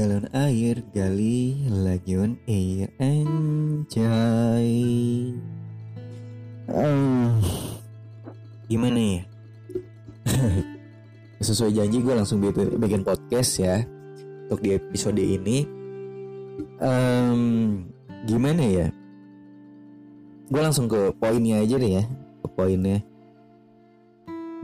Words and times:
galon 0.00 0.24
air 0.32 0.80
gali 0.96 1.68
lagi 1.68 2.16
on 2.16 2.32
air 2.48 2.88
anjay. 2.96 4.72
Ah, 6.72 7.36
gimana 8.64 8.96
ya? 8.96 9.28
Sesuai 11.44 11.76
janji 11.76 12.00
gue 12.00 12.16
langsung 12.16 12.40
bikin, 12.40 13.04
podcast 13.04 13.60
ya 13.60 13.84
untuk 14.48 14.64
di 14.64 14.72
episode 14.80 15.20
ini. 15.20 15.68
Em, 16.80 17.84
gimana 18.24 18.64
ya? 18.64 18.88
Gue 20.48 20.64
langsung 20.64 20.88
ke 20.88 21.12
poinnya 21.20 21.60
aja 21.60 21.76
deh 21.76 22.00
ya 22.00 22.08
ke 22.40 22.48
poinnya. 22.56 23.04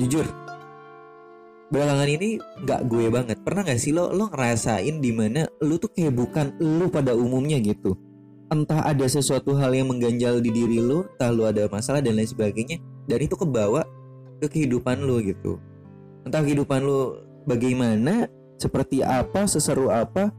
Jujur 0.00 0.24
belakangan 1.70 2.08
ini 2.08 2.38
nggak 2.38 2.80
gue 2.86 3.06
banget. 3.10 3.36
Pernah 3.42 3.62
nggak 3.66 3.80
sih 3.80 3.92
lo 3.94 4.10
lo 4.14 4.30
ngerasain 4.30 5.02
di 5.02 5.10
mana 5.10 5.46
lo 5.62 5.76
tuh 5.78 5.90
kayak 5.90 6.14
bukan 6.14 6.54
lo 6.62 6.86
pada 6.90 7.12
umumnya 7.14 7.58
gitu? 7.58 7.98
Entah 8.46 8.86
ada 8.86 9.06
sesuatu 9.10 9.58
hal 9.58 9.74
yang 9.74 9.90
mengganjal 9.90 10.38
di 10.38 10.54
diri 10.54 10.78
lo 10.78 11.06
entah 11.16 11.30
lo 11.34 11.50
ada 11.50 11.66
masalah 11.66 11.98
dan 11.98 12.14
lain 12.14 12.30
sebagainya 12.30 12.78
dan 13.10 13.18
itu 13.18 13.34
kebawa 13.34 13.82
ke 14.38 14.46
kehidupan 14.46 15.02
lo 15.02 15.18
gitu. 15.18 15.58
Entah 16.22 16.42
kehidupan 16.42 16.86
lo 16.86 17.22
bagaimana 17.46 18.30
seperti 18.56 19.02
apa 19.02 19.44
seseru 19.50 19.90
apa 19.90 20.30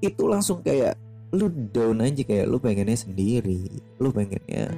itu 0.00 0.28
langsung 0.28 0.60
kayak 0.64 0.96
lu 1.34 1.52
down 1.72 2.00
aja 2.00 2.22
kayak 2.22 2.46
lu 2.48 2.56
pengennya 2.62 2.96
sendiri 2.96 3.66
lu 3.98 4.08
pengennya 4.14 4.70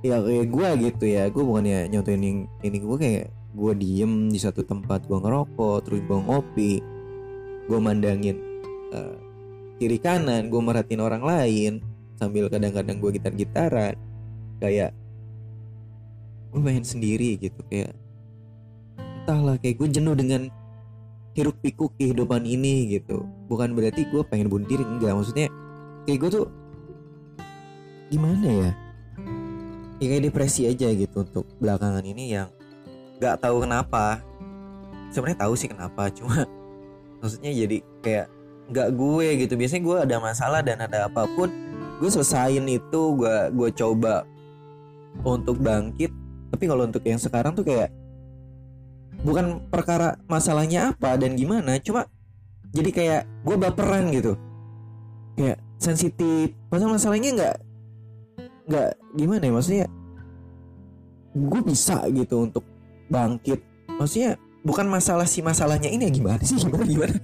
ya 0.00 0.16
kayak 0.20 0.46
gue 0.48 0.68
gitu 0.90 1.04
ya. 1.06 1.28
Gue 1.28 1.44
bukannya 1.44 1.88
nyontoin 1.92 2.22
yang 2.24 2.38
ini 2.64 2.78
gue 2.80 2.96
kayak 2.98 3.26
gue 3.50 3.72
diem 3.74 4.30
di 4.30 4.38
satu 4.38 4.62
tempat 4.62 5.10
gue 5.10 5.18
ngerokok 5.18 5.76
terus 5.86 6.00
gue 6.06 6.18
ngopi. 6.18 6.72
Gue 7.66 7.78
mandangin 7.78 8.36
eh, 8.94 9.16
kiri 9.78 9.98
kanan 9.98 10.50
gue 10.50 10.60
merhatiin 10.60 11.02
orang 11.02 11.22
lain 11.22 11.72
sambil 12.18 12.46
kadang-kadang 12.46 13.00
gue 13.00 13.10
gitar-gitaran. 13.18 13.94
Kayak 14.60 14.94
gue 16.50 16.60
pengen 16.60 16.84
sendiri 16.84 17.38
gitu 17.38 17.60
kayak 17.70 17.94
entahlah 19.22 19.54
kayak 19.62 19.78
gue 19.78 19.88
jenuh 19.88 20.14
dengan 20.18 20.50
hiruk 21.34 21.56
pikuk 21.62 21.94
kehidupan 21.98 22.42
ini 22.46 22.98
gitu. 22.98 23.22
Bukan 23.46 23.74
berarti 23.74 24.06
gue 24.10 24.22
pengen 24.26 24.50
bunuh 24.50 24.66
diri 24.66 24.82
enggak. 24.82 25.14
Maksudnya 25.14 25.48
kayak 26.06 26.18
gue 26.26 26.30
tuh 26.42 26.46
gimana 28.10 28.46
ya 28.46 28.70
ya? 30.00 30.08
Kayak 30.08 30.32
depresi 30.32 30.64
aja 30.64 30.88
gitu 30.90 31.22
untuk 31.22 31.46
belakangan 31.60 32.02
ini 32.02 32.34
yang 32.34 32.48
nggak 33.20 33.36
tahu 33.44 33.68
kenapa. 33.68 34.24
Sebenarnya 35.12 35.44
tahu 35.44 35.54
sih 35.54 35.68
kenapa 35.68 36.08
cuma 36.16 36.48
maksudnya 37.20 37.52
jadi 37.52 37.76
kayak 38.00 38.26
nggak 38.72 38.88
gue 38.96 39.26
gitu. 39.44 39.54
Biasanya 39.60 39.82
gue 39.84 39.96
ada 40.08 40.16
masalah 40.18 40.60
dan 40.64 40.80
ada 40.80 41.06
apa 41.06 41.28
pun 41.36 41.52
gue 42.00 42.08
selesain 42.08 42.64
itu 42.64 43.00
gue 43.20 43.36
gue 43.52 43.70
coba 43.76 44.24
untuk 45.20 45.60
bangkit. 45.60 46.10
Tapi 46.50 46.64
kalau 46.64 46.88
untuk 46.88 47.04
yang 47.04 47.20
sekarang 47.20 47.52
tuh 47.52 47.62
kayak 47.68 47.92
bukan 49.20 49.68
perkara 49.68 50.16
masalahnya 50.24 50.96
apa 50.96 51.20
dan 51.20 51.36
gimana 51.36 51.76
cuma 51.84 52.08
jadi 52.72 52.90
kayak 52.90 53.22
gue 53.44 53.56
baperan 53.60 54.08
gitu. 54.16 54.40
Kayak 55.36 55.60
sensitif. 55.76 56.56
Padahal 56.72 56.96
masalahnya 56.96 57.30
nggak 57.36 57.56
nggak 58.70 58.90
gimana 59.18 59.42
ya 59.42 59.52
maksudnya 59.52 59.86
gue 61.34 61.60
bisa 61.66 62.06
gitu 62.10 62.46
untuk 62.46 62.62
bangkit. 63.10 63.60
Maksudnya 63.98 64.40
bukan 64.64 64.86
masalah 64.86 65.26
si 65.26 65.42
masalahnya 65.44 65.90
ini 65.90 66.08
ya 66.08 66.12
gimana 66.14 66.40
sih? 66.40 66.56
Gimana 66.56 66.86
gimana? 66.86 67.16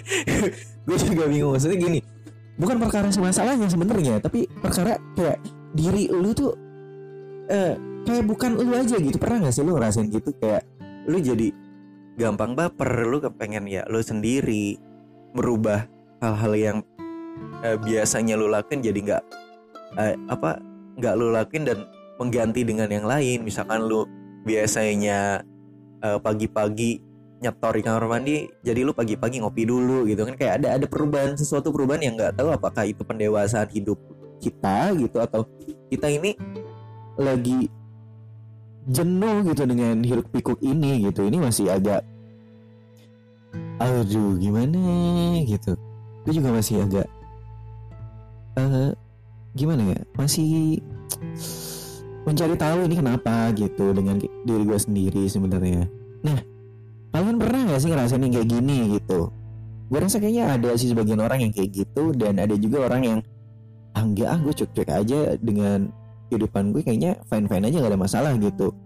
Gue 0.86 0.96
juga 0.96 1.24
bingung. 1.28 1.52
Maksudnya 1.52 1.78
gini 1.78 2.00
bukan 2.58 2.76
perkara 2.82 3.08
si 3.14 3.22
masalahnya 3.22 3.70
sebenarnya 3.70 4.18
tapi 4.18 4.50
perkara 4.50 4.98
kayak 5.14 5.38
diri 5.78 6.10
lu 6.10 6.34
tuh 6.34 6.58
eh 7.46 7.78
kayak 8.04 8.24
bukan 8.26 8.58
lu 8.58 8.74
aja 8.74 8.98
gitu. 8.98 9.16
Pernah 9.16 9.48
gak 9.48 9.54
sih 9.54 9.62
lu 9.62 9.78
ngerasain 9.78 10.10
gitu? 10.10 10.34
Kayak 10.36 10.66
lu 11.08 11.22
jadi 11.22 11.54
gampang 12.18 12.58
baper 12.58 13.06
lu 13.06 13.22
kepengen 13.22 13.70
ya 13.70 13.86
lu 13.86 14.02
sendiri 14.02 14.74
merubah 15.38 15.86
hal-hal 16.18 16.52
yang 16.58 16.78
eh, 17.62 17.78
biasanya 17.78 18.34
lu 18.34 18.50
lakuin 18.50 18.82
jadi 18.82 18.98
nggak 18.98 19.22
eh, 20.02 20.18
apa 20.26 20.58
nggak 20.98 21.14
lu 21.14 21.30
lakuin 21.30 21.64
dan 21.64 21.78
mengganti 22.18 22.66
dengan 22.66 22.90
yang 22.90 23.06
lain. 23.06 23.46
Misalkan 23.46 23.86
lu 23.86 24.04
biasanya 24.46 25.42
eh, 26.02 26.18
pagi-pagi 26.18 27.08
nyetor 27.38 27.78
di 27.78 27.82
kamar 27.86 28.04
mandi 28.10 28.50
jadi 28.66 28.82
lu 28.82 28.90
pagi-pagi 28.90 29.38
ngopi 29.42 29.62
dulu 29.62 30.06
gitu 30.10 30.26
kan. 30.26 30.34
Kayak 30.34 30.54
ada 30.62 30.68
ada 30.78 30.86
perubahan 30.90 31.38
sesuatu 31.38 31.70
perubahan 31.70 32.02
yang 32.02 32.14
nggak 32.18 32.34
tahu 32.38 32.50
apakah 32.50 32.84
itu 32.86 33.02
pendewasaan 33.06 33.70
hidup 33.70 33.98
kita 34.38 34.94
gitu 34.98 35.18
atau 35.18 35.46
kita 35.90 36.06
ini 36.10 36.34
lagi 37.18 37.66
jenuh 38.88 39.44
gitu 39.50 39.62
dengan 39.66 40.02
hiruk 40.02 40.30
pikuk 40.34 40.58
ini 40.62 41.06
gitu. 41.06 41.26
Ini 41.26 41.38
masih 41.38 41.70
agak 41.70 42.02
aduh 43.78 44.34
gimana? 44.38 44.78
gitu. 45.46 45.78
Gue 46.26 46.32
juga 46.34 46.50
masih 46.50 46.82
agak 46.82 47.06
eh 48.58 48.90
gimana 49.54 49.94
ya? 49.94 50.00
Masih 50.18 50.82
mencari 52.28 52.54
tahu 52.60 52.84
ini 52.84 52.94
kenapa 53.00 53.48
gitu 53.56 53.96
dengan 53.96 54.20
diri 54.20 54.62
gue 54.68 54.78
sendiri 54.78 55.24
sebenarnya. 55.24 55.88
Nah 56.20 56.38
kalian 57.16 57.40
pernah 57.40 57.60
gak 57.72 57.80
sih 57.80 57.88
ngerasain 57.88 58.20
yang 58.20 58.34
kayak 58.36 58.48
gini 58.52 59.00
gitu? 59.00 59.32
Gue 59.88 59.98
rasa 60.04 60.20
kayaknya 60.20 60.60
ada 60.60 60.70
sih 60.76 60.92
sebagian 60.92 61.24
orang 61.24 61.48
yang 61.48 61.52
kayak 61.56 61.72
gitu 61.72 62.12
dan 62.12 62.36
ada 62.36 62.52
juga 62.60 62.84
orang 62.92 63.02
yang 63.02 63.18
ah 63.96 64.04
enggak 64.04 64.28
ah 64.28 64.38
gue 64.44 64.52
cuek-cuek 64.52 64.90
aja 64.92 65.18
dengan 65.40 65.88
kehidupan 66.28 66.76
gue 66.76 66.84
kayaknya 66.84 67.16
fine-fine 67.32 67.64
aja 67.72 67.76
gak 67.80 67.92
ada 67.96 68.00
masalah 68.00 68.32
gitu. 68.36 68.76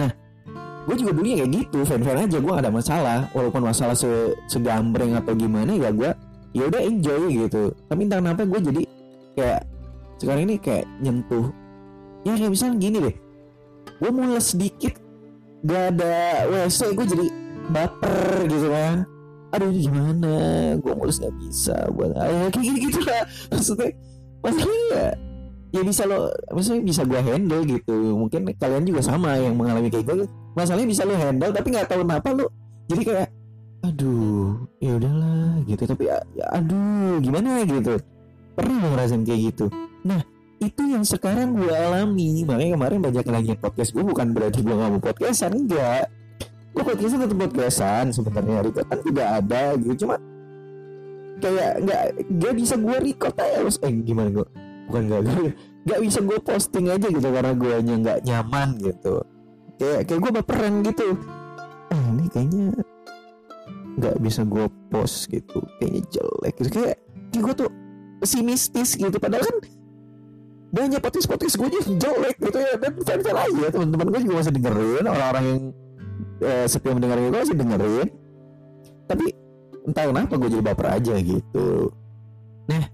Nah 0.00 0.08
gue 0.88 0.96
juga 0.96 1.12
dulunya 1.12 1.44
kayak 1.44 1.52
gitu 1.52 1.84
fine-fine 1.84 2.24
aja 2.24 2.36
gue 2.40 2.50
gak 2.50 2.64
ada 2.64 2.72
masalah. 2.72 3.18
Walaupun 3.36 3.60
masalah 3.60 3.92
se 3.92 4.08
segambreng 4.48 5.12
atau 5.20 5.36
gimana 5.36 5.76
ya 5.76 5.92
gue 5.92 6.10
ya 6.56 6.64
udah 6.64 6.80
enjoy 6.80 7.28
gitu. 7.44 7.76
Tapi 7.92 8.00
entah 8.08 8.24
kenapa 8.24 8.48
gue 8.48 8.60
jadi 8.64 8.82
kayak 9.36 9.60
sekarang 10.16 10.48
ini 10.48 10.56
kayak 10.56 10.88
nyentuh 11.04 11.52
ya 12.24 12.32
kayak 12.36 12.52
misalnya 12.52 12.76
gini 12.80 12.98
deh. 13.00 13.16
Gue 14.00 14.10
mules 14.12 14.46
sedikit 14.52 14.96
gak 15.64 15.96
ada 15.96 16.48
WC 16.48 16.96
gue 16.96 17.06
jadi 17.06 17.26
baper 17.72 18.48
gitu 18.48 18.68
kan. 18.72 18.96
Aduh 19.50 19.68
ini 19.68 19.80
gimana? 19.90 20.34
Gue 20.78 20.92
mulus 20.94 21.18
gak 21.18 21.34
bisa 21.42 21.76
buat 21.92 22.14
ayah 22.16 22.48
kayak 22.48 22.64
gitu 22.64 22.78
gitu 22.88 23.00
lah. 23.04 23.24
Maksudnya 23.50 23.88
maksudnya 24.40 24.80
ya 24.88 25.08
ya 25.70 25.80
bisa 25.86 26.02
lo 26.08 26.32
maksudnya 26.50 26.82
bisa 26.82 27.02
gue 27.04 27.20
handle 27.20 27.62
gitu. 27.66 27.96
Mungkin 28.16 28.40
kalian 28.56 28.84
juga 28.88 29.00
sama 29.04 29.36
yang 29.36 29.54
mengalami 29.58 29.90
kayak 29.92 30.06
gue 30.06 30.26
masalahnya 30.56 30.88
bisa 30.88 31.02
lo 31.04 31.14
handle 31.14 31.52
tapi 31.52 31.68
nggak 31.72 31.86
tahu 31.90 32.02
kenapa 32.06 32.28
lo 32.34 32.46
jadi 32.90 33.02
kayak 33.06 33.28
aduh 33.80 34.60
ya 34.80 34.92
udahlah 34.96 35.60
gitu. 35.66 35.82
Tapi 35.84 36.02
ya, 36.08 36.16
ya 36.36 36.46
aduh 36.56 37.20
gimana? 37.20 37.64
gitu. 37.64 38.00
Pernah 38.54 38.76
ngerasain 38.82 39.22
kayak 39.24 39.40
gitu? 39.54 39.66
Nah 40.04 40.20
itu 40.60 40.82
yang 40.84 41.02
sekarang 41.02 41.56
gue 41.56 41.72
alami. 41.72 42.44
Makanya 42.44 42.76
kemarin 42.76 42.98
banyak 43.00 43.26
lagi 43.26 43.52
podcast 43.56 43.96
gue 43.96 44.04
bukan 44.04 44.36
berarti 44.36 44.60
gue 44.60 44.74
gak 44.76 44.90
mau 44.92 45.00
podcastan 45.00 45.56
enggak. 45.56 46.12
Gue 46.76 46.82
podcastan 46.84 47.18
tetap 47.24 47.38
podcastan 47.40 48.04
sebenarnya. 48.12 48.60
Kan 48.84 48.98
tidak 49.00 49.28
ada 49.40 49.62
gitu. 49.80 50.04
Cuma 50.04 50.20
kayak 51.40 51.72
nggak 51.80 52.02
nggak 52.28 52.54
bisa 52.60 52.74
gue 52.76 52.96
record 53.00 53.36
aja. 53.40 53.56
Terus 53.64 53.76
eh 53.80 53.92
gimana 54.04 54.28
gue 54.28 54.46
bukan 54.92 55.02
nggak 55.08 55.22
gue 55.24 55.48
nggak 55.80 56.00
bisa 56.04 56.18
gue 56.20 56.38
posting 56.44 56.86
aja 56.92 57.06
gitu 57.08 57.28
karena 57.32 57.52
gue 57.56 57.74
nya 57.80 57.94
nggak 57.96 58.18
nyaman 58.28 58.68
gitu. 58.84 59.24
Kayak 59.80 60.00
kayak 60.12 60.20
gue 60.20 60.30
baperan 60.44 60.74
gitu. 60.84 61.08
Ah 61.88 62.04
ini 62.12 62.28
kayaknya 62.28 62.64
nggak 63.96 64.16
bisa 64.20 64.44
gue 64.44 64.68
post 64.92 65.32
gitu. 65.32 65.64
Kayaknya 65.80 66.02
jelek 66.12 66.54
gitu. 66.60 66.68
Kayak, 66.68 66.96
kayak 67.32 67.42
gue 67.48 67.54
tuh 67.64 67.70
pesimistis 68.20 69.00
gitu. 69.00 69.16
Padahal 69.16 69.48
kan 69.48 69.79
banyak 70.70 71.00
podcast 71.02 71.26
podcast 71.26 71.54
gue 71.58 71.66
aja 71.66 71.80
jelek 71.98 72.36
gitu 72.38 72.58
ya. 72.58 72.72
Dan 72.78 72.92
fan-fan 73.02 73.36
aja 73.36 73.66
teman-teman 73.74 74.06
gue 74.14 74.20
juga 74.26 74.34
masih 74.42 74.52
dengerin. 74.54 75.04
Orang-orang 75.06 75.44
yang 75.44 75.60
eh, 76.46 76.66
setia 76.70 76.92
mendengarkan 76.94 77.24
gue 77.26 77.40
masih 77.42 77.58
dengerin. 77.58 78.08
Tapi 79.10 79.26
entah 79.90 80.04
kenapa 80.06 80.32
gue 80.38 80.48
jadi 80.48 80.62
baper 80.62 80.86
aja 80.94 81.14
gitu. 81.18 81.68
Nah 82.70 82.84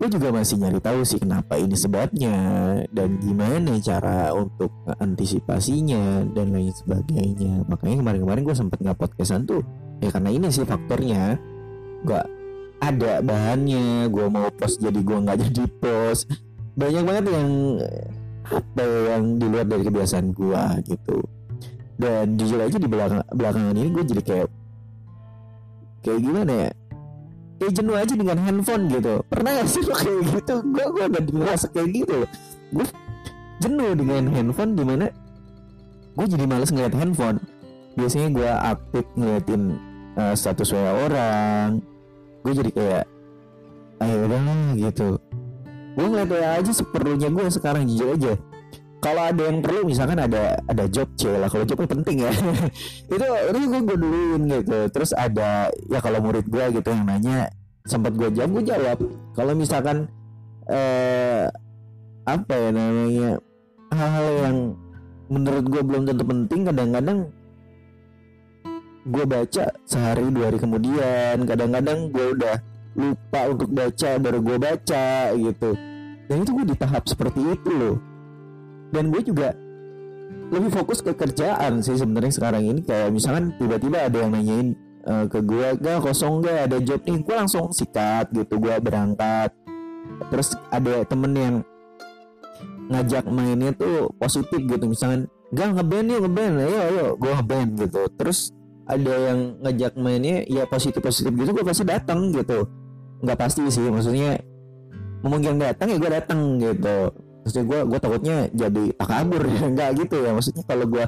gue 0.00 0.08
juga 0.08 0.32
masih 0.32 0.56
nyari 0.56 0.80
tahu 0.80 1.00
sih 1.04 1.20
kenapa 1.20 1.60
ini 1.60 1.76
sebabnya. 1.76 2.36
Dan 2.88 3.20
gimana 3.20 3.76
cara 3.84 4.32
untuk 4.32 4.72
antisipasinya 4.96 6.24
dan 6.32 6.56
lain 6.56 6.72
sebagainya. 6.72 7.68
Makanya 7.68 8.00
kemarin-kemarin 8.00 8.42
gue 8.48 8.56
sempet 8.56 8.80
nggak 8.80 8.96
podcastan 8.96 9.44
tuh. 9.44 9.60
Ya 10.00 10.08
karena 10.08 10.32
ini 10.32 10.48
sih 10.48 10.64
faktornya. 10.64 11.36
Gak 12.08 12.39
ada 12.80 13.20
bahannya 13.20 14.08
gue 14.08 14.26
mau 14.32 14.48
post 14.56 14.80
jadi 14.80 14.96
gue 14.96 15.18
nggak 15.20 15.38
jadi 15.48 15.64
post. 15.78 16.32
Banyak 16.74 17.02
banget 17.04 17.24
yang 17.28 17.50
apa 18.50 18.82
yang 18.82 19.22
di 19.36 19.46
luar 19.46 19.66
dari 19.68 19.84
kebiasaan 19.84 20.32
gue 20.32 20.62
gitu. 20.88 21.18
Dan 22.00 22.40
jujur 22.40 22.58
aja 22.64 22.80
di 22.80 22.88
belakang 22.88 23.20
belakangan 23.28 23.76
ini 23.76 23.88
gue 23.92 24.04
jadi 24.08 24.22
kayak 24.24 24.48
kayak 26.00 26.20
gimana 26.24 26.52
ya? 26.52 26.70
Kayak 27.60 27.72
jenuh 27.76 27.96
aja 28.00 28.14
dengan 28.16 28.38
handphone 28.40 28.84
gitu. 28.88 29.14
Pernah 29.28 29.50
gak 29.60 29.68
sih 29.68 29.82
lo 29.84 29.94
kayak 29.94 30.22
gitu? 30.32 30.54
Gue 30.64 30.84
gue 30.88 31.04
udah 31.12 31.22
ngerasa 31.28 31.66
kayak 31.68 31.88
gitu 31.92 32.18
gue 32.70 32.86
jenuh 33.60 33.92
dengan 33.98 34.30
handphone 34.30 34.72
di 34.78 34.84
mana 34.86 35.06
gue 36.16 36.26
jadi 36.26 36.44
males 36.48 36.70
ngeliat 36.72 36.94
handphone. 36.96 37.38
Biasanya 37.98 38.28
gue 38.32 38.48
aktif 38.48 39.04
ngeliatin 39.18 39.62
uh, 40.16 40.34
status 40.34 40.72
wa 40.72 41.04
orang 41.04 41.82
gue 42.40 42.52
jadi 42.56 42.70
kayak 42.72 43.04
ayo 44.00 44.16
udah 44.26 44.40
gitu. 44.80 45.08
Gue 45.96 46.06
ngeliat 46.06 46.62
aja 46.62 46.72
seperlunya 46.72 47.28
gue 47.28 47.44
sekarang 47.52 47.84
jujur 47.84 48.16
aja. 48.16 48.32
Kalau 49.00 49.22
ada 49.24 49.42
yang 49.48 49.64
perlu 49.64 49.88
misalkan 49.88 50.20
ada 50.20 50.60
ada 50.68 50.84
job 50.88 51.08
c 51.16 51.28
lah. 51.32 51.48
Kalau 51.48 51.64
jobnya 51.64 51.88
penting 51.88 52.16
ya. 52.24 52.32
Itu 53.12 53.24
itu 53.24 53.58
gue 53.64 53.80
gue 53.80 53.96
duluin 53.96 54.42
gitu. 54.48 54.78
Terus 54.92 55.16
ada 55.16 55.72
ya 55.88 55.98
kalau 56.04 56.20
murid 56.20 56.44
gue 56.48 56.64
gitu 56.80 56.88
yang 56.92 57.08
nanya 57.08 57.48
sempat 57.88 58.12
gue 58.12 58.28
jawab 58.32 58.60
gue 58.60 58.64
jawab. 58.68 58.98
Kalau 59.32 59.52
misalkan 59.56 60.04
eh 60.68 61.48
apa 62.28 62.54
ya 62.54 62.70
namanya 62.70 63.30
hal-hal 63.90 64.28
yang 64.44 64.56
menurut 65.32 65.64
gue 65.64 65.82
belum 65.82 66.02
tentu 66.04 66.24
penting 66.28 66.60
kadang-kadang 66.68 67.18
gue 69.06 69.24
baca 69.24 69.64
sehari 69.88 70.28
dua 70.28 70.52
hari 70.52 70.58
kemudian. 70.60 71.36
Kadang-kadang 71.48 72.12
gue 72.12 72.26
udah 72.36 72.56
lupa 72.98 73.40
untuk 73.48 73.70
baca 73.70 74.10
baru 74.18 74.38
gue 74.42 74.56
baca 74.58 75.06
gitu. 75.36 75.70
Dan 76.30 76.36
itu 76.46 76.50
gue 76.54 76.66
di 76.70 76.76
tahap 76.78 77.04
seperti 77.06 77.40
itu 77.42 77.70
loh. 77.70 77.96
Dan 78.90 79.10
gue 79.14 79.22
juga 79.22 79.54
lebih 80.50 80.70
fokus 80.74 80.98
ke 80.98 81.14
kerjaan 81.14 81.82
sih 81.82 81.94
sebenarnya 81.94 82.34
sekarang 82.34 82.62
ini. 82.66 82.80
Kayak 82.82 83.14
misalkan 83.14 83.54
tiba-tiba 83.58 84.10
ada 84.10 84.18
yang 84.18 84.34
nanyain 84.34 84.68
uh, 85.06 85.26
ke 85.30 85.38
gue 85.42 85.78
gak 85.78 86.02
kosong 86.02 86.42
gak? 86.42 86.70
Ada 86.70 86.78
job 86.82 87.00
nih? 87.06 87.18
Gue 87.22 87.34
langsung 87.34 87.70
sikat 87.70 88.30
gitu. 88.34 88.58
Gue 88.58 88.74
berangkat. 88.82 89.54
Terus 90.30 90.54
ada 90.70 91.06
temen 91.06 91.32
yang 91.34 91.54
ngajak 92.90 93.30
mainnya 93.30 93.70
tuh 93.74 94.10
positif 94.18 94.58
gitu. 94.58 94.84
Misalkan 94.90 95.30
gak 95.54 95.78
ngeband 95.78 96.06
ya 96.10 96.18
ngeband 96.18 96.54
ayo 96.62 96.78
ayo. 96.90 97.06
Gue 97.14 97.30
ngeband 97.30 97.70
gitu. 97.78 98.02
Terus 98.18 98.50
ada 98.90 99.14
yang 99.30 99.38
ngajak 99.62 99.94
mainnya 99.94 100.42
ya 100.50 100.66
positif 100.66 100.98
positif 100.98 101.30
gitu 101.30 101.50
gue 101.54 101.64
pasti 101.64 101.86
datang 101.86 102.34
gitu. 102.34 102.66
Nggak 103.22 103.38
pasti 103.38 103.62
sih 103.70 103.86
maksudnya 103.86 104.42
memungkinkan 105.22 105.62
datang 105.62 105.86
ya 105.94 105.96
gue 106.02 106.10
datang 106.10 106.40
gitu. 106.58 106.96
Maksudnya 107.46 107.64
gue 107.70 107.80
gue 107.86 107.98
takutnya 108.02 108.36
jadi 108.50 108.84
takabur 108.98 109.42
ya 109.46 109.62
nggak 109.74 109.90
gitu 110.02 110.16
ya. 110.26 110.30
Maksudnya 110.34 110.62
kalau 110.66 110.86
gue 110.90 111.04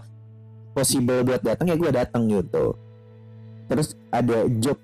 possible 0.73 1.20
buat 1.26 1.43
datang 1.43 1.67
ya 1.67 1.76
gue 1.76 1.90
datang 1.90 2.23
gitu. 2.31 2.64
Terus 3.67 3.99
ada 4.14 4.46
job 4.62 4.78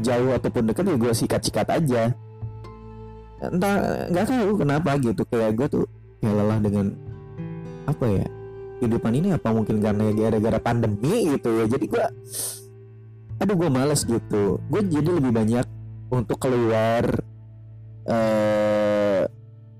jauh 0.00 0.30
ataupun 0.38 0.70
dekat 0.70 0.84
ya 0.86 0.96
gue 0.96 1.12
sikat-sikat 1.12 1.66
aja. 1.74 2.02
Entah 3.42 4.06
nggak 4.14 4.24
tahu 4.30 4.62
kenapa 4.62 4.94
gitu. 5.02 5.26
Kayak 5.26 5.58
gue 5.58 5.66
tuh 5.66 5.84
ya 6.22 6.30
lelah 6.30 6.58
dengan 6.62 6.94
apa 7.88 8.04
ya 8.04 8.37
kehidupan 8.78 9.12
ini 9.18 9.28
apa 9.34 9.50
mungkin 9.50 9.82
karena 9.82 10.10
gara-gara 10.14 10.58
pandemi 10.62 11.34
gitu 11.36 11.62
ya. 11.62 11.64
Jadi 11.66 11.84
gue 11.90 12.06
aduh 13.38 13.56
gue 13.58 13.70
males 13.70 14.02
gitu. 14.06 14.58
Gue 14.70 14.82
jadi 14.86 15.10
lebih 15.10 15.32
banyak 15.34 15.66
untuk 16.08 16.38
keluar 16.40 17.04
uh, 18.08 19.22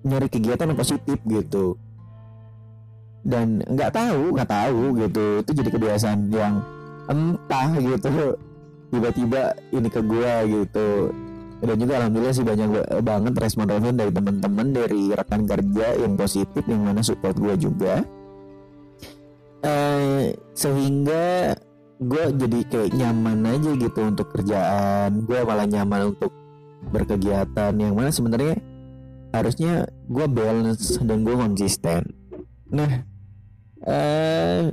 nyari 0.05 0.29
kegiatan 0.29 0.69
yang 0.69 0.79
positif 0.79 1.19
gitu. 1.25 1.79
Dan 3.23 3.63
nggak 3.67 3.95
tahu 3.95 4.35
nggak 4.35 4.51
tahu 4.51 4.83
gitu. 5.07 5.27
Itu 5.43 5.51
jadi 5.55 5.71
kebiasaan 5.73 6.21
yang 6.31 6.63
entah 7.09 7.71
gitu. 7.79 8.37
Tiba-tiba 8.89 9.57
ini 9.75 9.89
ke 9.89 10.01
gue 10.01 10.35
gitu. 10.65 10.89
Dan 11.59 11.75
juga 11.75 11.99
alhamdulillah 11.99 12.35
sih 12.39 12.47
banyak 12.47 12.69
banget 13.03 13.35
respon-respon 13.35 13.99
dari 13.99 14.15
teman-teman 14.15 14.67
dari 14.71 15.11
rekan 15.11 15.43
kerja 15.43 15.99
yang 15.99 16.15
positif 16.15 16.63
yang 16.71 16.87
mana 16.87 17.03
support 17.03 17.35
gue 17.35 17.55
juga 17.59 18.07
eh, 19.63 20.35
sehingga 20.55 21.55
gue 21.99 22.25
jadi 22.31 22.59
kayak 22.71 22.91
nyaman 22.95 23.39
aja 23.47 23.71
gitu 23.75 24.01
untuk 24.07 24.31
kerjaan. 24.31 25.27
Gue 25.27 25.43
malah 25.43 25.67
nyaman 25.67 26.15
untuk 26.15 26.31
berkegiatan. 26.95 27.75
Yang 27.75 27.95
mana 27.95 28.11
sebenarnya 28.15 28.57
harusnya 29.35 29.85
gue 30.09 30.27
balance 30.31 30.97
dan 31.03 31.27
gue 31.27 31.35
konsisten. 31.35 32.03
Nah 32.71 33.03
eh, 33.83 34.71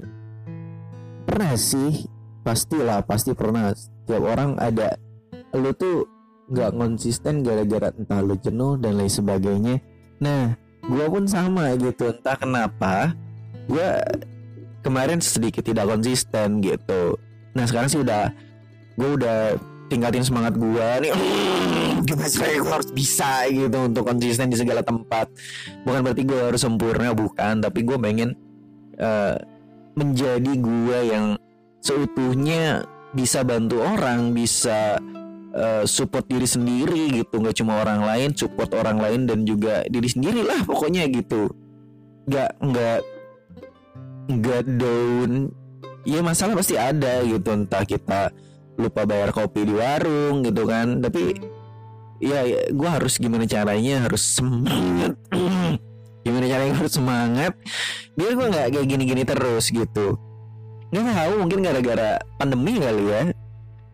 pernah 1.25 1.53
sih? 1.57 2.05
Pastilah 2.45 3.01
pasti 3.01 3.33
pernah. 3.33 3.73
Setiap 3.73 4.21
orang 4.21 4.61
ada 4.61 4.93
lu 5.57 5.73
tuh 5.73 6.05
nggak 6.45 6.77
konsisten 6.77 7.41
gara-gara 7.41 7.89
entah 7.89 8.21
lu 8.21 8.37
jenuh 8.37 8.77
dan 8.77 9.01
lain 9.01 9.09
sebagainya. 9.09 9.81
Nah 10.21 10.53
gue 10.85 11.05
pun 11.09 11.25
sama 11.25 11.73
gitu. 11.73 12.13
Entah 12.13 12.37
kenapa 12.37 13.17
gue 13.65 13.89
kemarin 14.85 15.17
sedikit 15.17 15.65
tidak 15.65 15.89
konsisten 15.89 16.61
gitu. 16.61 17.17
Nah 17.57 17.65
sekarang 17.65 17.89
sih 17.89 17.97
udah 17.97 18.29
gue 18.95 19.09
udah 19.17 19.57
tingkatin 19.89 20.21
semangat 20.21 20.53
gue 20.53 20.87
nih. 21.01 21.11
Gimana 22.05 22.29
sih 22.29 22.61
gue 22.61 22.69
harus 22.69 22.91
bisa 22.93 23.49
gitu 23.49 23.77
untuk 23.89 24.05
konsisten 24.05 24.53
di 24.53 24.57
segala 24.61 24.85
tempat. 24.85 25.25
Bukan 25.81 26.05
berarti 26.05 26.21
gue 26.21 26.37
harus 26.37 26.61
sempurna 26.61 27.17
bukan. 27.17 27.65
Tapi 27.65 27.79
gue 27.81 27.97
pengen 27.97 28.37
uh, 29.01 29.35
menjadi 29.97 30.53
gue 30.53 30.99
yang 31.09 31.25
seutuhnya 31.81 32.85
bisa 33.15 33.41
bantu 33.47 33.79
orang 33.79 34.35
bisa 34.35 34.99
uh, 35.55 35.83
support 35.89 36.29
diri 36.29 36.45
sendiri 36.45 37.25
gitu. 37.25 37.41
Nggak 37.41 37.57
cuma 37.57 37.81
orang 37.81 38.05
lain 38.05 38.37
support 38.37 38.69
orang 38.77 39.01
lain 39.01 39.25
dan 39.25 39.49
juga 39.49 39.81
diri 39.89 40.05
sendiri 40.05 40.45
lah 40.45 40.61
pokoknya 40.61 41.09
gitu. 41.09 41.49
Nggak 42.29 42.51
nggak 42.61 42.99
nggak 44.29 44.63
down. 44.77 45.49
Ya 46.05 46.21
masalah 46.21 46.53
pasti 46.57 46.77
ada 46.77 47.25
gitu. 47.25 47.49
Entah 47.49 47.83
kita 47.85 48.29
lupa 48.77 49.07
bayar 49.07 49.33
kopi 49.33 49.65
di 49.65 49.73
warung 49.73 50.45
gitu 50.45 50.65
kan. 50.69 51.01
Tapi 51.01 51.33
ya, 52.21 52.45
ya 52.45 52.61
gue 52.69 52.89
harus 52.89 53.17
gimana 53.17 53.45
caranya? 53.49 54.05
Harus 54.05 54.23
semangat. 54.37 55.13
Gimana 56.25 56.49
caranya 56.49 56.73
harus 56.81 56.93
semangat? 56.97 57.53
Biar 58.17 58.33
gue 58.33 58.47
nggak 58.49 58.67
kayak 58.73 58.87
gini-gini 58.89 59.21
terus 59.29 59.69
gitu. 59.69 60.17
Nggak 60.89 61.13
tahu 61.13 61.33
mungkin 61.37 61.61
gara-gara 61.61 62.17
pandemi 62.41 62.81
kali 62.81 63.05
ya 63.05 63.21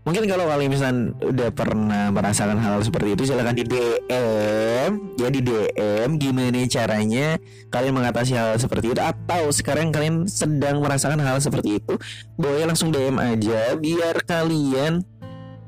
Mungkin 0.01 0.25
kalau 0.25 0.49
kalian 0.49 0.73
misalnya 0.73 1.13
udah 1.21 1.49
pernah 1.53 2.09
merasakan 2.09 2.57
hal 2.57 2.81
seperti 2.81 3.13
itu 3.13 3.29
silahkan 3.29 3.53
di 3.53 3.61
DM 3.61 5.13
ya 5.13 5.29
di 5.29 5.41
DM 5.45 6.17
gimana 6.17 6.57
caranya 6.65 7.37
kalian 7.69 7.93
mengatasi 8.01 8.33
hal 8.33 8.57
seperti 8.57 8.97
itu. 8.97 9.01
Atau 9.01 9.53
sekarang 9.53 9.93
kalian 9.93 10.25
sedang 10.25 10.81
merasakan 10.81 11.21
hal 11.21 11.37
seperti 11.37 11.77
itu 11.77 12.01
boleh 12.33 12.65
langsung 12.65 12.89
DM 12.89 13.21
aja. 13.21 13.77
Biar 13.77 14.25
kalian 14.25 15.05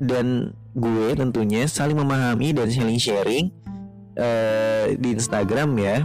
dan 0.02 0.50
gue 0.74 1.08
tentunya 1.14 1.70
saling 1.70 1.94
memahami 1.94 2.50
dan 2.58 2.66
saling 2.74 2.98
sharing 2.98 3.54
uh, 4.18 4.90
di 4.98 5.14
Instagram 5.14 5.78
ya. 5.78 6.02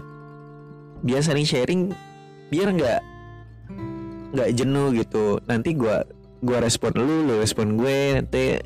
Biar 1.01 1.25
saling 1.25 1.49
sharing 1.49 1.89
biar 2.53 2.77
nggak 2.77 3.01
nggak 4.37 4.49
jenuh 4.53 4.93
gitu. 4.93 5.41
Nanti 5.49 5.73
gue 5.73 6.18
gue 6.39 6.57
respon 6.59 6.95
lu 6.95 7.27
lu 7.27 7.33
respon 7.43 7.75
gue 7.75 8.19
nanti 8.19 8.59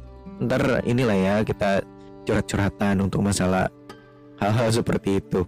ntar 0.44 0.86
inilah 0.86 1.18
ya 1.18 1.36
kita 1.42 1.82
curhat-curhatan 2.24 3.01
untuk 3.01 3.25
masalah 3.25 3.70
hal-hal 4.39 4.70
seperti 4.70 5.20
itu. 5.20 5.42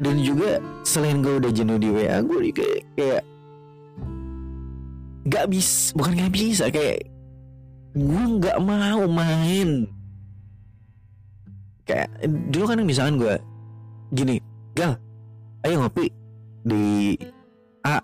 Dan 0.00 0.16
juga 0.24 0.62
selain 0.86 1.20
gue 1.20 1.36
udah 1.44 1.52
jenuh 1.52 1.76
di 1.76 1.88
WA 1.92 2.24
gue 2.24 2.38
kayak 2.56 2.82
kayak 2.96 3.22
nggak 5.28 5.46
bisa 5.52 5.92
bukan 5.92 6.12
nggak 6.16 6.32
bisa 6.32 6.64
kayak 6.72 7.04
gue 7.92 8.24
nggak 8.40 8.58
mau 8.62 9.04
main. 9.10 9.84
Kayak 11.84 12.08
dulu 12.48 12.64
kan 12.70 12.80
misalkan 12.86 13.20
gue 13.20 13.34
gini 14.10 14.42
gal 14.72 14.96
ayo 15.66 15.84
ngopi 15.84 16.08
di 16.64 17.14
A 17.84 18.00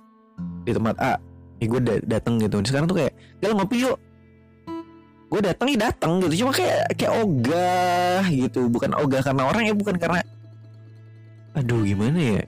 di 0.62 0.70
tempat 0.74 0.96
A 1.00 1.14
ya 1.60 1.66
gue 1.66 1.80
dateng 2.04 2.40
gitu. 2.40 2.60
Sekarang 2.64 2.86
tuh 2.88 2.96
kayak 3.00 3.12
gal 3.40 3.56
ngopi 3.56 3.86
yuk. 3.86 3.98
Gue 5.26 5.40
datang 5.42 5.66
ya 5.72 5.90
datang 5.90 6.22
gitu. 6.22 6.46
Cuma 6.46 6.52
kayak 6.54 6.94
kayak 6.94 7.12
ogah 7.24 8.24
gitu. 8.30 8.70
Bukan 8.70 8.94
ogah 8.94 9.20
karena 9.24 9.42
orang 9.48 9.62
ya 9.66 9.74
bukan 9.74 9.96
karena 9.98 10.22
aduh 11.56 11.82
gimana 11.82 12.18
ya? 12.20 12.44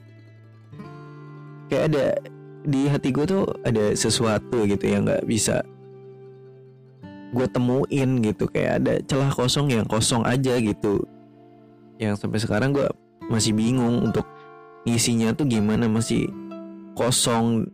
Kayak 1.72 1.84
ada 1.92 2.04
di 2.68 2.80
hati 2.88 3.08
gue 3.12 3.24
tuh 3.24 3.44
ada 3.64 3.96
sesuatu 3.96 4.68
gitu 4.68 4.84
yang 4.84 5.08
nggak 5.08 5.24
bisa 5.24 5.64
gue 7.32 7.46
temuin 7.48 8.20
gitu. 8.20 8.44
Kayak 8.48 8.72
ada 8.84 8.94
celah 9.08 9.32
kosong 9.32 9.72
yang 9.72 9.88
kosong 9.88 10.22
aja 10.28 10.60
gitu. 10.60 11.02
Yang 11.98 12.20
sampai 12.22 12.38
sekarang 12.38 12.70
gue 12.76 12.86
masih 13.26 13.56
bingung 13.56 14.04
untuk 14.04 14.28
ngisinya 14.84 15.32
tuh 15.32 15.48
gimana. 15.48 15.88
Masih 15.88 16.28
kosong 16.94 17.68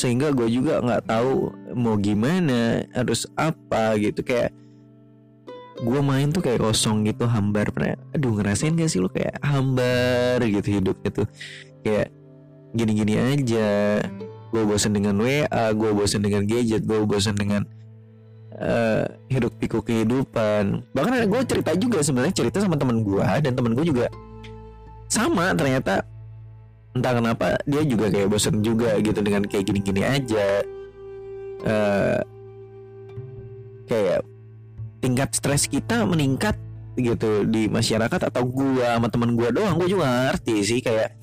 sehingga 0.00 0.32
gue 0.32 0.48
juga 0.48 0.80
nggak 0.80 1.12
tahu 1.12 1.52
mau 1.76 2.00
gimana 2.00 2.88
harus 2.96 3.28
apa 3.36 4.00
gitu. 4.00 4.24
Kayak 4.24 4.56
gue 5.80 6.00
main 6.00 6.32
tuh 6.32 6.40
kayak 6.40 6.64
kosong 6.64 7.04
gitu 7.04 7.28
hambar. 7.28 7.68
Pernah 7.68 8.00
aduh 8.16 8.32
ngerasain 8.40 8.72
gak 8.72 8.88
sih 8.88 8.96
lo 8.96 9.12
kayak 9.12 9.36
hambar 9.44 10.40
gitu 10.40 10.80
hidupnya 10.80 11.10
tuh? 11.12 11.28
Kayak 11.84 12.08
gini-gini 12.72 13.20
aja. 13.20 14.00
Gue 14.50 14.62
bosan 14.64 14.96
dengan 14.96 15.20
WA 15.20 15.64
gue 15.76 15.90
bosan 15.92 16.24
dengan 16.24 16.48
gadget 16.48 16.82
gue 16.82 16.96
bosan 17.04 17.36
dengan 17.36 17.68
uh, 18.56 19.04
hidup 19.28 19.52
pikuk 19.60 19.84
kehidupan. 19.84 20.80
Bahkan 20.96 21.28
gue 21.28 21.40
cerita 21.44 21.76
juga 21.76 22.00
sebenarnya 22.00 22.32
cerita 22.32 22.64
sama 22.64 22.80
teman 22.80 23.04
gue 23.04 23.26
dan 23.44 23.52
teman 23.52 23.76
gue 23.76 23.84
juga 23.84 24.08
sama 25.10 25.52
ternyata 25.58 26.06
entah 26.90 27.12
kenapa 27.14 27.46
dia 27.66 27.82
juga 27.86 28.10
kayak 28.10 28.28
bosan 28.30 28.60
juga 28.60 28.98
gitu 28.98 29.20
dengan 29.22 29.46
kayak 29.46 29.64
gini-gini 29.70 30.02
aja. 30.02 30.46
Uh, 31.60 32.20
kayak 33.86 34.24
tingkat 35.04 35.30
stres 35.36 35.68
kita 35.68 36.02
meningkat 36.08 36.56
gitu 36.98 37.46
di 37.46 37.68
masyarakat 37.68 38.32
atau 38.32 38.42
gua 38.42 38.98
sama 38.98 39.08
teman 39.12 39.38
gua 39.38 39.54
doang. 39.54 39.78
Gua 39.78 39.88
juga 39.88 40.06
ngerti 40.08 40.54
sih 40.66 40.80
kayak 40.82 41.14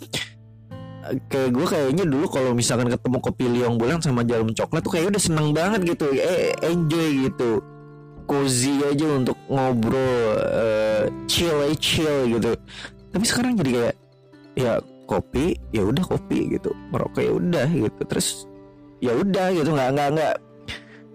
kayak 1.31 1.55
gue 1.55 1.63
kayaknya 1.63 2.03
dulu 2.03 2.27
kalau 2.27 2.51
misalkan 2.51 2.91
ketemu 2.91 3.17
kopi 3.24 3.47
liong 3.47 3.79
bulan 3.79 4.03
sama 4.03 4.27
jarum 4.27 4.51
coklat 4.51 4.83
tuh 4.83 4.91
kayak 4.91 5.15
udah 5.15 5.24
seneng 5.24 5.55
banget 5.55 5.95
gitu. 5.95 6.12
Eh 6.12 6.51
enjoy 6.67 7.31
gitu. 7.31 7.63
Cozy 8.27 8.83
aja 8.83 9.07
untuk 9.15 9.39
ngobrol 9.47 10.36
uh, 10.36 11.07
chill 11.31 11.71
chill 11.79 12.27
gitu. 12.27 12.59
Tapi 13.15 13.24
sekarang 13.24 13.55
jadi 13.55 13.71
kayak 13.71 13.95
ya 14.59 14.74
kopi 15.08 15.56
ya 15.72 15.88
udah 15.88 16.04
kopi 16.04 16.60
gitu. 16.60 16.76
Merokok 16.92 17.22
ya 17.24 17.32
udah 17.32 17.68
gitu. 17.72 18.02
Terus 18.06 18.46
ya 19.00 19.16
udah 19.16 19.56
gitu. 19.56 19.70
Nggak 19.72 19.90
nggak 19.96 20.10
nggak. 20.20 20.36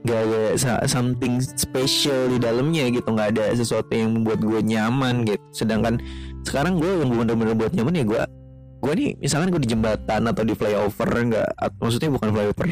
Gak 0.03 0.19
ada 0.19 0.59
something 0.91 1.39
special 1.39 2.27
di 2.35 2.43
dalamnya 2.43 2.91
gitu. 2.91 3.07
Nggak 3.07 3.39
ada 3.39 3.45
sesuatu 3.55 3.93
yang 3.95 4.19
membuat 4.19 4.43
gue 4.43 4.61
nyaman 4.65 5.23
gitu. 5.23 5.45
Sedangkan 5.55 6.03
sekarang 6.43 6.83
gue 6.83 6.91
yang 6.91 7.13
bener-bener 7.13 7.55
buat 7.55 7.71
nyaman 7.71 7.95
ya 7.95 8.07
gue 8.09 8.23
gue 8.83 8.99
nih 8.99 9.11
misalkan 9.23 9.55
gue 9.55 9.63
di 9.63 9.71
jembatan 9.71 10.27
atau 10.27 10.43
di 10.43 10.59
flyover 10.59 11.07
nggak. 11.07 11.49
Maksudnya 11.79 12.11
bukan 12.11 12.29
flyover 12.35 12.67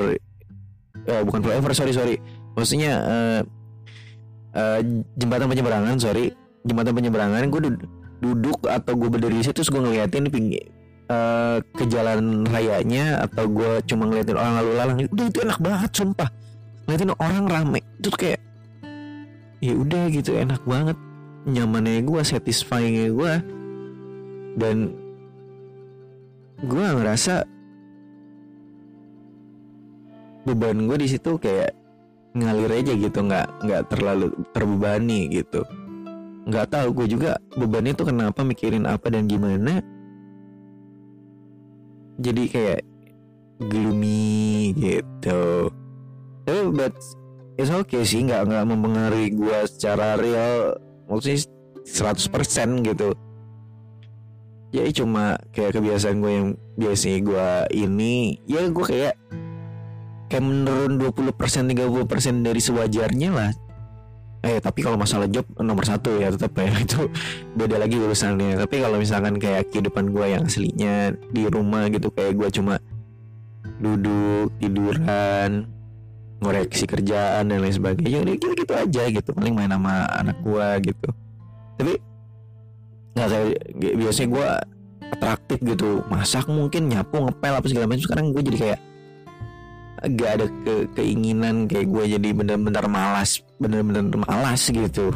uh, 1.06 1.22
bukan 1.22 1.40
flyover 1.44 1.70
sorry 1.70 1.94
sorry. 1.94 2.16
Maksudnya 2.58 2.92
uh, 2.98 3.40
uh, 4.58 4.80
jembatan 5.14 5.46
penyeberangan 5.46 6.02
sorry. 6.02 6.34
Jembatan 6.66 6.98
penyeberangan 6.98 7.46
gue 7.46 7.62
duduk 8.20 8.58
atau 8.68 8.92
gue 8.98 9.08
berdiri 9.08 9.40
di 9.40 9.44
situ 9.46 9.62
terus 9.62 9.72
gue 9.72 9.80
ngeliatin 9.80 10.28
pinggir 10.28 10.79
uh, 11.10 11.58
ke 11.74 11.84
jalan 11.90 12.46
rayanya 12.46 13.26
atau 13.26 13.50
gue 13.50 13.82
cuma 13.90 14.06
ngeliatin 14.06 14.38
orang 14.38 14.54
lalu 14.62 14.70
lalang 14.78 14.98
udah 15.10 15.26
itu 15.26 15.38
enak 15.42 15.58
banget 15.58 15.90
sumpah. 15.90 16.30
Ngeliatin 16.86 17.12
orang 17.18 17.44
rame 17.50 17.80
itu 17.98 18.10
kayak 18.14 18.40
ya 19.60 19.74
udah 19.74 20.04
gitu 20.14 20.30
enak 20.38 20.62
banget. 20.64 20.96
Nyamannya 21.40 22.04
gue 22.04 22.20
satisfyingnya 22.22 23.08
gue 23.10 23.32
dan 24.60 24.76
gue 26.60 26.84
ngerasa 26.84 27.48
beban 30.44 30.88
gue 30.88 30.96
di 31.00 31.08
situ 31.08 31.36
kayak 31.40 31.72
ngalir 32.30 32.70
aja 32.70 32.92
gitu 32.94 33.18
nggak 33.26 33.46
nggak 33.66 33.82
terlalu 33.90 34.30
terbebani 34.54 35.26
gitu. 35.32 35.66
Nggak 36.46 36.72
tahu 36.72 36.88
gue 37.02 37.06
juga 37.18 37.36
bebannya 37.56 37.92
tuh 37.92 38.08
kenapa 38.08 38.40
mikirin 38.44 38.88
apa 38.88 39.12
dan 39.12 39.28
gimana 39.28 39.84
jadi 42.20 42.42
kayak 42.52 42.80
gloomy 43.66 44.76
gitu. 44.76 45.72
Tapi 46.44 46.60
but 46.72 46.94
it's 47.56 47.72
okay 47.72 48.04
sih 48.04 48.28
nggak 48.28 48.48
nggak 48.48 48.64
mempengaruhi 48.68 49.32
gue 49.32 49.58
secara 49.68 50.20
real. 50.20 50.76
Maksudnya 51.08 51.48
100% 51.88 52.86
gitu. 52.86 53.10
Ya 54.70 54.86
cuma 54.94 55.34
kayak 55.50 55.80
kebiasaan 55.80 56.22
gue 56.22 56.32
yang 56.32 56.48
biasanya 56.78 57.18
gue 57.26 57.48
ini 57.74 58.38
ya 58.46 58.70
gue 58.70 58.86
kayak 58.86 59.18
kayak 60.30 60.44
menurun 60.46 60.94
20% 61.02 61.74
30% 61.74 62.46
dari 62.46 62.60
sewajarnya 62.62 63.30
lah 63.34 63.50
eh 64.40 64.56
tapi 64.56 64.80
kalau 64.80 64.96
masalah 64.96 65.28
job 65.28 65.44
nomor 65.60 65.84
satu 65.84 66.16
ya 66.16 66.32
tetap 66.32 66.56
ya. 66.56 66.72
Itu 66.84 67.08
beda 67.56 67.76
lagi 67.76 68.00
urusannya. 68.00 68.56
Tapi 68.56 68.76
kalau 68.80 68.96
misalkan 68.96 69.36
kayak 69.36 69.68
kehidupan 69.72 70.12
gue 70.12 70.26
yang 70.36 70.42
aslinya 70.48 71.12
di 71.32 71.44
rumah 71.48 71.88
gitu 71.92 72.08
kayak 72.12 72.36
gue 72.36 72.48
cuma 72.52 72.80
duduk 73.80 74.52
tiduran 74.60 75.68
ngoreksi 76.40 76.88
kerjaan 76.88 77.52
dan 77.52 77.60
lain 77.60 77.76
sebagainya 77.76 78.24
udah 78.24 78.34
gitu 78.36 78.46
gitu 78.56 78.72
aja 78.72 79.02
gitu. 79.12 79.30
Paling 79.36 79.54
main 79.54 79.70
sama 79.70 80.08
anak 80.08 80.36
gua 80.40 80.80
gitu. 80.80 81.08
Tapi 81.76 81.94
nggak 83.16 83.28
saya 83.28 83.44
biasanya 83.76 84.28
gua 84.32 84.48
atraktif 85.12 85.58
gitu. 85.60 86.00
Masak 86.08 86.48
mungkin 86.48 86.88
nyapu 86.88 87.20
ngepel 87.20 87.52
apa 87.52 87.66
segala 87.68 87.86
macam. 87.92 88.04
Sekarang 88.08 88.26
gue 88.32 88.42
jadi 88.42 88.58
kayak 88.58 88.80
gak 90.00 90.30
ada 90.40 90.46
ke 90.64 90.74
keinginan 90.96 91.68
kayak 91.68 91.92
gue 91.92 92.04
jadi 92.16 92.28
bener-bener 92.32 92.84
malas 92.88 93.44
bener-bener 93.60 94.08
malas 94.16 94.64
gitu. 94.72 95.12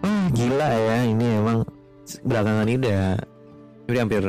Oh, 0.00 0.24
gila 0.32 0.70
ya 0.70 0.96
ini 1.10 1.26
emang 1.42 1.66
belakangan 2.22 2.66
ini 2.70 2.78
udah 2.78 3.02
udah 3.90 4.00
hampir 4.00 4.24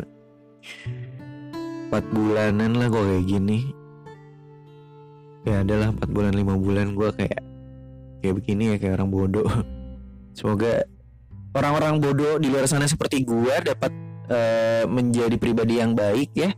4 1.94 2.16
bulanan 2.16 2.72
lah 2.82 2.88
gue 2.90 3.04
kayak 3.14 3.26
gini. 3.30 3.60
Ya 5.46 5.62
adalah 5.62 5.94
4 5.94 6.10
bulan 6.10 6.34
5 6.34 6.58
bulan 6.58 6.88
gue 6.98 7.10
kayak 7.14 7.42
kayak 8.26 8.36
begini 8.42 8.64
ya 8.74 8.76
kayak 8.82 8.94
orang 8.98 9.12
bodoh. 9.14 9.50
Semoga 10.38 10.82
orang-orang 11.54 12.02
bodoh 12.02 12.42
di 12.42 12.50
luar 12.50 12.66
sana 12.66 12.90
seperti 12.90 13.22
gue 13.22 13.56
dapat 13.62 13.92
uh, 14.34 14.84
menjadi 14.90 15.36
pribadi 15.38 15.78
yang 15.78 15.94
baik 15.94 16.32
ya 16.34 16.50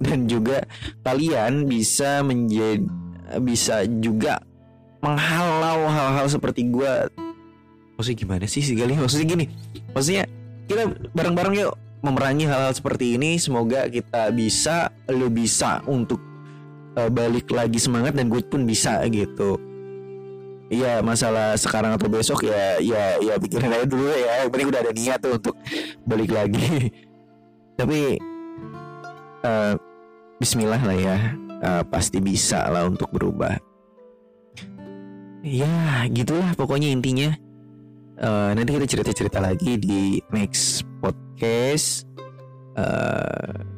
dan 0.00 0.24
juga 0.24 0.64
kalian 1.04 1.68
bisa 1.68 2.24
menjadi 2.24 2.82
bisa 3.44 3.86
juga 4.00 4.42
menghalau 5.00 5.86
hal-hal 5.86 6.26
seperti 6.26 6.66
gue 6.66 6.92
maksudnya 7.94 8.18
gimana 8.18 8.44
sih 8.48 8.64
sih 8.64 8.74
kali 8.74 8.96
maksudnya 8.96 9.26
gini 9.28 9.44
maksudnya 9.92 10.24
kita 10.66 10.88
bareng-bareng 11.14 11.54
yuk 11.62 11.74
memerangi 12.00 12.48
hal-hal 12.48 12.72
seperti 12.72 13.20
ini 13.20 13.36
semoga 13.36 13.86
kita 13.86 14.32
bisa 14.32 14.88
lo 15.12 15.28
bisa 15.28 15.84
untuk 15.84 16.18
uh, 16.96 17.12
balik 17.12 17.52
lagi 17.52 17.76
semangat 17.76 18.16
dan 18.16 18.32
gue 18.32 18.40
pun 18.42 18.64
bisa 18.64 19.04
gitu 19.12 19.60
Iya 20.70 21.02
masalah 21.02 21.58
sekarang 21.58 21.98
atau 21.98 22.06
besok 22.06 22.46
ya 22.46 22.78
ya 22.78 23.18
ya 23.18 23.34
pikirin 23.42 23.74
aja 23.74 23.86
dulu 23.90 24.06
ya. 24.06 24.46
Yang 24.46 24.70
udah 24.70 24.80
ada 24.86 24.92
niat 24.94 25.18
tuh 25.18 25.32
untuk 25.34 25.58
balik 26.06 26.30
lagi. 26.30 26.94
Tapi 27.82 28.22
uh, 29.42 29.74
Bismillah 30.40 30.80
lah 30.80 30.96
ya, 30.96 31.16
uh, 31.60 31.82
pasti 31.84 32.18
bisa 32.18 32.64
lah 32.72 32.88
untuk 32.88 33.12
berubah. 33.12 33.60
Ya 35.44 36.04
gitulah 36.08 36.56
pokoknya 36.56 36.88
intinya. 36.88 37.36
Uh, 38.20 38.52
nanti 38.56 38.76
kita 38.76 38.88
cerita-cerita 38.88 39.40
lagi 39.40 39.76
di 39.76 40.20
next 40.32 40.88
podcast. 41.04 42.08
Uh, 42.72 43.70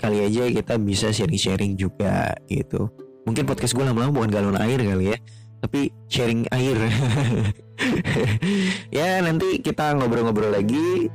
kali 0.00 0.24
aja 0.24 0.48
kita 0.48 0.80
bisa 0.80 1.12
sharing-sharing 1.12 1.76
juga 1.76 2.32
gitu 2.48 2.88
mungkin 3.28 3.44
podcast 3.44 3.76
gue 3.76 3.84
lama-lama 3.84 4.16
bukan 4.16 4.32
galon 4.32 4.56
air 4.56 4.80
kali 4.80 5.12
ya 5.12 5.16
tapi 5.60 5.92
sharing 6.08 6.48
air 6.56 6.80
ya 8.96 9.20
nanti 9.20 9.60
kita 9.60 9.92
ngobrol-ngobrol 10.00 10.48
lagi 10.48 11.12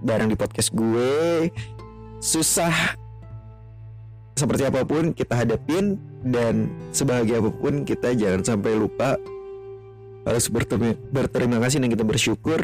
bareng 0.00 0.30
di 0.30 0.38
podcast 0.38 0.70
gue 0.70 1.50
susah 2.22 2.94
seperti 4.34 4.62
apa 4.66 4.86
pun 4.86 5.12
kita 5.12 5.34
hadapin 5.36 6.00
dan 6.24 6.70
sebahagia 6.94 7.40
apa 7.40 7.50
pun 7.52 7.84
kita 7.84 8.16
jangan 8.16 8.42
sampai 8.44 8.72
lupa 8.76 9.20
harus 10.24 10.46
berterima, 10.52 10.96
berterima 11.10 11.56
kasih 11.60 11.80
dan 11.80 11.90
kita 11.92 12.04
bersyukur 12.04 12.60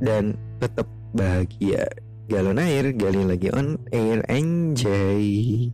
dan 0.00 0.38
tetap 0.58 0.88
bahagia. 1.12 1.88
Galon 2.28 2.60
air 2.60 2.92
gali 2.92 3.24
lagi 3.24 3.48
on 3.56 3.80
air 3.88 4.20
enjoy 4.28 5.72